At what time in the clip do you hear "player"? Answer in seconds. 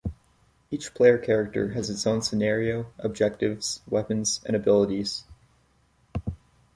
0.95-1.19